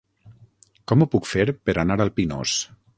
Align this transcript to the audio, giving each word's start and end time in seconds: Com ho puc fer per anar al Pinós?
Com 0.93 1.05
ho 1.05 1.09
puc 1.17 1.31
fer 1.35 1.47
per 1.71 1.79
anar 1.87 2.03
al 2.07 2.15
Pinós? 2.19 2.61